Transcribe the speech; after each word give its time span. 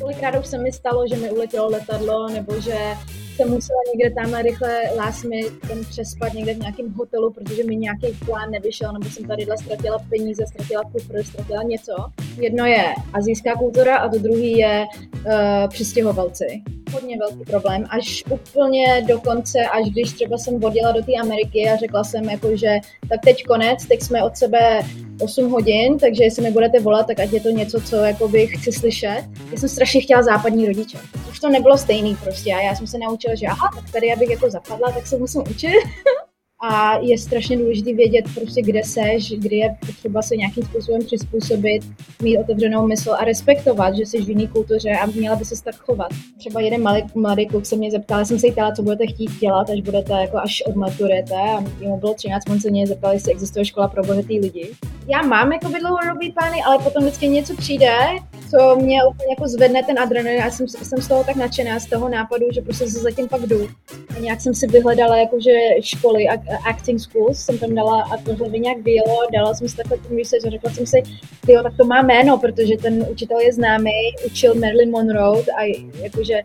Kolikrát 0.00 0.40
už 0.40 0.46
se 0.46 0.58
mi 0.58 0.72
stalo, 0.72 1.08
že 1.08 1.16
mi 1.16 1.30
uletělo 1.30 1.70
letadlo, 1.70 2.28
nebo 2.28 2.60
že 2.60 2.78
jsem 3.36 3.50
musela 3.50 3.78
někde 3.94 4.14
tam 4.14 4.42
rychle 4.42 4.82
last 4.96 5.26
ten 5.68 5.84
přespat 5.84 6.32
někde 6.32 6.54
v 6.54 6.58
nějakém 6.58 6.92
hotelu, 6.92 7.32
protože 7.32 7.64
mi 7.64 7.76
nějaký 7.76 8.06
plán 8.24 8.50
nevyšel, 8.50 8.92
nebo 8.92 9.10
jsem 9.10 9.24
tady 9.24 9.46
ztratila 9.62 9.98
peníze, 10.08 10.46
ztratila 10.46 10.82
kufr, 10.92 11.22
ztratila 11.22 11.62
něco. 11.62 11.94
Jedno 12.36 12.66
je 12.66 12.84
azijská 13.12 13.54
kultura 13.54 13.96
a 13.96 14.08
to 14.08 14.18
druhý 14.18 14.58
je 14.58 14.84
uh, 15.26 15.32
přistěhovalci 15.68 16.62
hodně 16.94 17.18
velký 17.18 17.44
problém, 17.44 17.84
až 17.90 18.24
úplně 18.30 19.04
do 19.08 19.20
konce, 19.20 19.58
až 19.58 19.90
když 19.90 20.12
třeba 20.12 20.38
jsem 20.38 20.60
vodila 20.60 20.92
do 20.92 21.02
té 21.02 21.12
Ameriky 21.22 21.68
a 21.68 21.76
řekla 21.76 22.04
jsem 22.04 22.24
jako, 22.24 22.56
že 22.56 22.78
tak 23.08 23.20
teď 23.24 23.44
konec, 23.44 23.86
teď 23.86 24.02
jsme 24.02 24.22
od 24.22 24.36
sebe 24.36 24.80
8 25.20 25.50
hodin, 25.50 25.98
takže 25.98 26.24
jestli 26.24 26.42
mi 26.42 26.50
budete 26.50 26.80
volat, 26.80 27.06
tak 27.06 27.20
ať 27.20 27.32
je 27.32 27.40
to 27.40 27.48
něco, 27.48 27.80
co 27.80 27.96
jakoby 27.96 28.46
chci 28.46 28.72
slyšet. 28.72 29.24
Já 29.52 29.58
jsem 29.58 29.68
strašně 29.68 30.00
chtěla 30.00 30.22
západní 30.22 30.66
rodiče. 30.66 30.98
Už 31.30 31.40
to 31.40 31.50
nebylo 31.50 31.78
stejný 31.78 32.16
prostě 32.24 32.54
a 32.54 32.60
já 32.60 32.74
jsem 32.74 32.86
se 32.86 32.98
naučila, 32.98 33.34
že 33.34 33.46
aha, 33.46 33.70
tak 33.74 33.92
tady 33.92 34.12
abych 34.12 34.30
jako 34.30 34.50
zapadla, 34.50 34.92
tak 34.92 35.06
se 35.06 35.16
musím 35.16 35.42
učit. 35.50 35.72
a 36.70 36.98
je 36.98 37.18
strašně 37.18 37.56
důležité 37.56 37.92
vědět 37.92 38.24
prostě, 38.34 38.62
kde 38.62 38.84
seš, 38.84 39.32
kdy 39.38 39.56
je 39.56 39.76
potřeba 39.86 40.22
se 40.22 40.36
nějakým 40.36 40.64
způsobem 40.64 41.00
přizpůsobit, 41.04 41.82
mít 42.22 42.38
otevřenou 42.38 42.86
mysl 42.86 43.12
a 43.18 43.24
respektovat, 43.24 43.94
že 43.94 44.06
jsi 44.06 44.22
v 44.22 44.28
jiné 44.28 44.46
kultuře 44.46 44.90
a 44.90 45.06
měla 45.06 45.36
by 45.36 45.44
se 45.44 45.64
tak 45.64 45.74
chovat. 45.74 46.08
Třeba 46.38 46.60
jeden 46.60 46.82
malý, 46.82 47.02
mladý 47.14 47.46
kluk 47.46 47.66
se 47.66 47.76
mě 47.76 47.90
zeptal, 47.90 48.24
jsem 48.24 48.38
se 48.38 48.52
ptala, 48.52 48.72
co 48.72 48.82
budete 48.82 49.06
chtít 49.06 49.30
dělat, 49.40 49.70
až 49.70 49.80
budete 49.80 50.12
jako 50.12 50.36
až 50.38 50.62
odmaturujete 50.66 51.34
a 51.34 51.60
mu 51.80 51.96
bylo 51.96 52.14
13, 52.14 52.50
on 52.50 52.60
se 52.60 52.70
mě 52.70 52.86
zeptal, 52.86 53.12
jestli 53.12 53.32
existuje 53.32 53.64
škola 53.64 53.88
pro 53.88 54.02
bohatý 54.02 54.40
lidi. 54.40 54.70
Já 55.08 55.22
mám 55.22 55.52
jako 55.52 55.68
dlouhodobý 55.80 56.32
plány, 56.32 56.62
ale 56.66 56.78
potom 56.78 57.02
vždycky 57.02 57.28
něco 57.28 57.56
přijde, 57.56 57.96
co 58.54 58.76
mě 58.76 59.04
úplně 59.04 59.30
jako 59.30 59.48
zvedne 59.48 59.82
ten 59.82 59.98
adrenalin. 59.98 60.38
Já 60.38 60.50
jsem, 60.50 60.68
jsem 60.68 61.02
z 61.02 61.08
toho 61.08 61.24
tak 61.24 61.36
nadšená, 61.36 61.80
z 61.80 61.86
toho 61.86 62.08
nápadu, 62.08 62.46
že 62.52 62.62
prostě 62.62 62.90
se 62.90 62.98
zatím 62.98 63.28
pak 63.28 63.42
jdu. 63.42 63.68
A 64.16 64.20
nějak 64.20 64.40
jsem 64.40 64.54
si 64.54 64.66
vyhledala 64.66 65.16
jakože 65.16 65.52
školy, 65.80 66.28
acting 66.68 67.00
schools, 67.00 67.38
jsem 67.38 67.58
tam 67.58 67.74
dala 67.74 68.02
a 68.02 68.16
tohle 68.16 68.48
by 68.48 68.60
nějak 68.60 68.78
bylo, 68.78 69.30
dala 69.32 69.54
jsem 69.54 69.68
si 69.68 69.76
takhle 69.76 69.98
ten 69.98 70.18
research 70.18 70.46
a 70.46 70.50
řekla 70.50 70.70
jsem 70.70 70.86
si, 70.86 71.02
jo, 71.48 71.62
tak 71.62 71.76
to 71.76 71.84
má 71.84 72.02
jméno, 72.02 72.38
protože 72.38 72.76
ten 72.76 73.06
učitel 73.10 73.40
je 73.40 73.52
známý, 73.52 73.90
učil 74.26 74.54
Marilyn 74.54 74.90
Monroe 74.90 75.42
a 75.58 75.84
jakože 76.02 76.40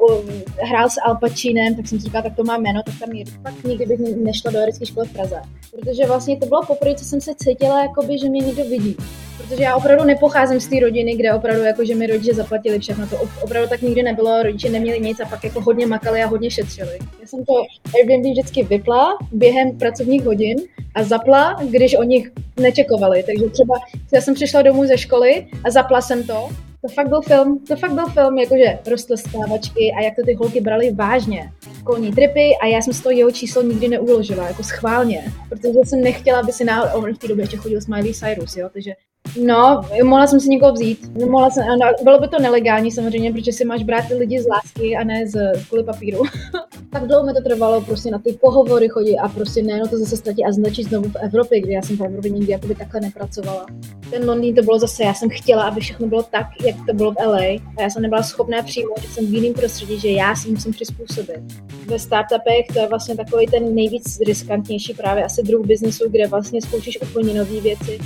uh, 0.00 0.20
hrál 0.58 0.90
s 0.90 1.00
Al 1.04 1.16
Pacinem, 1.16 1.74
tak 1.74 1.88
jsem 1.88 1.98
si 1.98 2.04
říkala, 2.04 2.22
tak 2.22 2.36
to 2.36 2.44
má 2.44 2.58
jméno, 2.58 2.82
tak 2.86 2.94
tam 3.00 3.12
jedu. 3.12 3.32
Pak 3.42 3.64
nikdy 3.64 3.86
bych 3.86 4.00
nešla 4.16 4.50
do 4.50 4.58
herecké 4.58 4.86
školy 4.86 5.06
v 5.06 5.12
Praze. 5.12 5.42
Protože 5.70 6.06
vlastně 6.06 6.36
to 6.36 6.46
bylo 6.46 6.62
poprvé, 6.66 6.94
co 6.94 7.04
jsem 7.04 7.20
se 7.20 7.34
cítila, 7.34 7.82
jakoby, 7.82 8.18
že 8.18 8.28
mě 8.28 8.40
někdo 8.40 8.64
vidí. 8.64 8.96
Protože 9.42 9.62
já 9.62 9.76
opravdu 9.76 10.04
nepocházím 10.04 10.60
z 10.60 10.68
té 10.68 10.80
rodiny, 10.80 11.14
kde 11.14 11.32
opravdu 11.32 11.62
jako, 11.62 11.84
že 11.84 11.94
mi 11.94 12.06
rodiče 12.06 12.34
zaplatili 12.34 12.78
všechno. 12.78 13.06
To 13.06 13.16
opravdu 13.42 13.68
tak 13.68 13.82
nikdy 13.82 14.02
nebylo, 14.02 14.42
rodiče 14.42 14.68
neměli 14.68 15.00
nic 15.00 15.20
a 15.20 15.24
pak 15.24 15.44
jako 15.44 15.60
hodně 15.60 15.86
makali 15.86 16.22
a 16.22 16.26
hodně 16.26 16.50
šetřili. 16.50 16.98
Já 17.20 17.26
jsem 17.26 17.44
to 17.44 17.52
Airbnb 17.94 18.32
vždycky 18.32 18.62
vypla 18.62 19.18
během 19.32 19.78
pracovních 19.78 20.24
hodin 20.24 20.58
a 20.94 21.02
zapla, 21.02 21.56
když 21.70 21.94
oni 21.94 22.30
nečekovali. 22.60 23.22
Takže 23.22 23.50
třeba 23.50 23.74
já 24.12 24.20
jsem 24.20 24.34
přišla 24.34 24.62
domů 24.62 24.86
ze 24.86 24.98
školy 24.98 25.46
a 25.64 25.70
zapla 25.70 26.00
jsem 26.00 26.26
to 26.26 26.48
to 26.82 26.88
fakt 26.88 27.08
byl 27.08 27.20
film, 27.22 27.64
to 27.68 27.76
fakt 27.76 27.92
byl 27.92 28.06
film, 28.06 28.38
jakože 28.38 28.78
stávačky 29.14 29.92
a 29.98 30.02
jak 30.02 30.16
to 30.16 30.22
ty 30.26 30.34
holky 30.34 30.60
brali 30.60 30.92
vážně. 30.92 31.52
Kolní 31.84 32.12
tripy 32.12 32.56
a 32.62 32.66
já 32.66 32.82
jsem 32.82 32.92
z 32.92 33.00
toho 33.00 33.10
jeho 33.12 33.30
číslo 33.30 33.62
nikdy 33.62 33.88
neuložila, 33.88 34.48
jako 34.48 34.62
schválně, 34.62 35.32
protože 35.48 35.78
jsem 35.84 36.00
nechtěla, 36.00 36.40
aby 36.40 36.52
si 36.52 36.64
náhodou, 36.64 37.04
on 37.04 37.14
v 37.14 37.18
té 37.18 37.28
době 37.28 37.42
ještě 37.42 37.56
chodil 37.56 37.80
Miley 37.88 38.14
Cyrus, 38.14 38.56
jo, 38.56 38.68
takže 38.72 38.92
No, 39.36 39.82
mohla 40.04 40.26
jsem 40.26 40.40
si 40.40 40.48
někoho 40.48 40.72
vzít. 40.72 41.10
No, 41.20 41.26
mohla 41.26 41.50
jsem, 41.50 41.64
no, 41.66 41.90
bylo 42.02 42.18
by 42.18 42.28
to 42.28 42.38
nelegální 42.38 42.90
samozřejmě, 42.90 43.32
protože 43.32 43.52
si 43.52 43.64
máš 43.64 43.82
brát 43.82 44.04
lidi 44.18 44.42
z 44.42 44.46
lásky 44.48 44.96
a 44.96 45.04
ne 45.04 45.26
z 45.26 45.64
kvůli 45.68 45.84
papíru. 45.84 46.22
tak 46.90 47.06
dlouho 47.06 47.26
mi 47.26 47.32
to 47.34 47.42
trvalo 47.42 47.80
prostě 47.80 48.10
na 48.10 48.18
ty 48.18 48.32
pohovory 48.32 48.88
chodit 48.88 49.18
a 49.18 49.28
prostě 49.28 49.62
ne, 49.62 49.78
no 49.78 49.88
to 49.88 49.98
zase 49.98 50.16
ztratit 50.16 50.44
a 50.44 50.52
značit 50.52 50.88
znovu 50.88 51.08
v 51.08 51.16
Evropě, 51.16 51.60
kde 51.60 51.72
já 51.72 51.82
jsem 51.82 51.96
v 51.96 52.04
Evropě 52.04 52.30
nikdy 52.30 52.52
jakoby 52.52 52.74
takhle 52.74 53.00
nepracovala. 53.00 53.66
Ten 54.10 54.28
Londýn 54.28 54.54
to 54.54 54.62
bylo 54.62 54.78
zase, 54.78 55.04
já 55.04 55.14
jsem 55.14 55.28
chtěla, 55.30 55.62
aby 55.62 55.80
všechno 55.80 56.06
bylo 56.06 56.22
tak, 56.22 56.46
jak 56.66 56.76
to 56.86 56.94
bylo 56.94 57.12
v 57.12 57.16
LA 57.26 57.38
a 57.76 57.82
já 57.82 57.90
jsem 57.90 58.02
nebyla 58.02 58.22
schopná 58.22 58.62
přijmout, 58.62 59.02
že 59.02 59.08
jsem 59.08 59.26
v 59.26 59.34
jiném 59.34 59.54
prostředí, 59.54 60.00
že 60.00 60.08
já 60.08 60.36
si 60.36 60.50
musím 60.50 60.72
přizpůsobit. 60.72 61.40
Ve 61.86 61.98
startupech 61.98 62.66
to 62.72 62.78
je 62.78 62.88
vlastně 62.88 63.16
takový 63.16 63.46
ten 63.46 63.74
nejvíc 63.74 64.20
riskantnější 64.26 64.94
právě 64.94 65.24
asi 65.24 65.42
druh 65.42 65.66
biznesu, 65.66 66.08
kde 66.10 66.26
vlastně 66.26 66.62
zkoušíš 66.62 66.98
úplně 67.02 67.34
nové 67.34 67.60
věci 67.60 67.98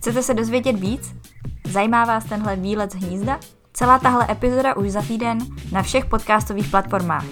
Chcete 0.00 0.22
se 0.22 0.34
dozvědět 0.34 0.72
víc? 0.72 1.14
Zajímá 1.70 2.04
vás 2.04 2.24
tenhle 2.24 2.56
výlet 2.56 2.92
z 2.92 2.94
hnízda? 2.94 3.40
Celá 3.72 3.98
tahle 3.98 4.26
epizoda 4.30 4.76
už 4.76 4.90
za 4.90 5.02
týden 5.02 5.38
na 5.72 5.82
všech 5.82 6.04
podcastových 6.04 6.68
platformách. 6.70 7.24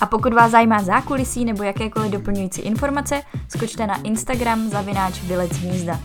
A 0.00 0.06
pokud 0.06 0.34
vás 0.34 0.50
zajímá 0.50 0.82
zákulisí 0.82 1.44
nebo 1.44 1.62
jakékoliv 1.62 2.10
doplňující 2.12 2.60
informace, 2.60 3.22
skočte 3.48 3.86
na 3.86 4.02
Instagram 4.02 4.68
zavináč 4.68 5.22
Vylec 5.22 5.52
hnízda. 5.52 6.00